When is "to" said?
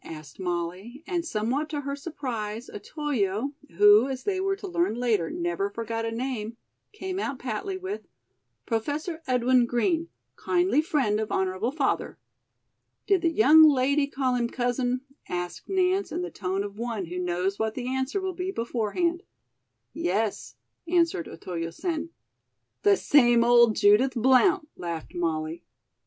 1.69-1.81, 4.55-4.67